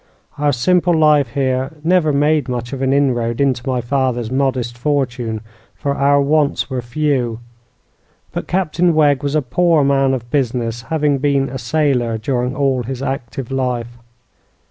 Our 0.39 0.51
simple 0.51 0.95
life 0.97 1.33
here 1.35 1.73
never 1.83 2.11
made 2.11 2.49
much 2.49 2.73
of 2.73 2.81
an 2.81 2.91
inroad 2.91 3.39
into 3.39 3.61
my 3.67 3.81
father's 3.81 4.31
modest 4.31 4.75
fortune; 4.75 5.41
for 5.75 5.93
our 5.93 6.19
wants 6.19 6.71
were 6.71 6.81
few; 6.81 7.39
but 8.31 8.47
Captain 8.47 8.95
Wegg 8.95 9.21
was 9.21 9.35
a 9.35 9.43
poor 9.43 9.83
man 9.83 10.15
of 10.15 10.31
business, 10.31 10.81
having 10.89 11.19
been 11.19 11.49
a 11.49 11.59
sailor 11.59 12.17
during 12.17 12.55
all 12.55 12.81
his 12.81 13.03
active 13.03 13.51
life. 13.51 13.95